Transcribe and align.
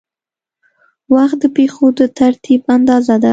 وخت 1.15 1.37
د 1.43 1.45
پېښو 1.57 1.85
د 1.99 2.01
ترتیب 2.19 2.61
اندازه 2.75 3.15
ده. 3.23 3.29